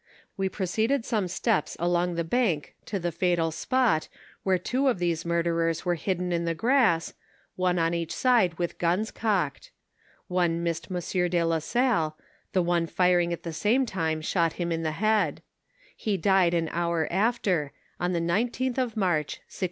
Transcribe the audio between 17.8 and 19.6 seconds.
on the 19th of March, 1687.